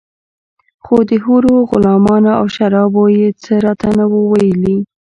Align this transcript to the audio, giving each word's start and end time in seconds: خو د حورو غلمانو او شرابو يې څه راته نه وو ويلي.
خو 0.83 0.97
د 1.09 1.11
حورو 1.23 1.55
غلمانو 1.69 2.31
او 2.39 2.45
شرابو 2.55 3.03
يې 3.17 3.27
څه 3.43 3.53
راته 3.65 3.87
نه 3.97 4.05
وو 4.11 4.21
ويلي. 4.31 4.77